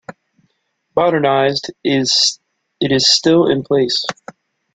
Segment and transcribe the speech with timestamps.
[0.95, 4.03] Modernized, it is still in place.